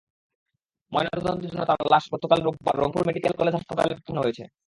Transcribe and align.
ময়নাতদন্তের 0.91 1.49
জন্য 1.51 1.63
তাঁর 1.65 1.79
লাশ 1.91 2.03
গতকাল 2.13 2.39
রোববার 2.41 2.75
রংপুর 2.77 3.01
মেডিকেল 3.07 3.33
কলেজ 3.39 3.53
হাসপাতালে 3.55 3.93
পাঠানো 3.97 4.19
হয়েছে। 4.21 4.43